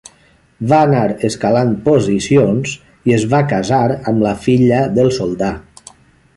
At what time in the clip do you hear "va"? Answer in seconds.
0.69-0.77, 3.35-3.43